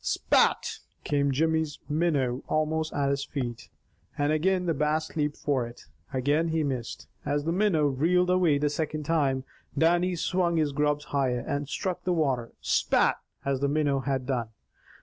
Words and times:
"Spat!" 0.03 0.79
came 1.03 1.31
Jimmy's 1.31 1.77
minnow 1.87 2.41
almost 2.47 2.91
at 2.91 3.11
his 3.11 3.23
feet, 3.23 3.69
and 4.17 4.31
again 4.31 4.65
the 4.65 4.73
Bass 4.73 5.15
leaped 5.15 5.37
for 5.37 5.67
it. 5.67 5.85
Again 6.11 6.47
he 6.47 6.63
missed. 6.63 7.07
As 7.23 7.43
the 7.43 7.51
minnow 7.51 7.85
reeled 7.85 8.31
away 8.31 8.57
the 8.57 8.71
second 8.71 9.03
time, 9.03 9.43
Dannie 9.77 10.15
swung 10.15 10.57
his 10.57 10.71
grubs 10.71 11.05
higher, 11.13 11.41
and 11.45 11.69
struck 11.69 12.03
the 12.03 12.13
water 12.13 12.51
"Spat," 12.61 13.17
as 13.45 13.59
the 13.59 13.67
minnow 13.69 13.99
had 13.99 14.25
done. 14.25 14.49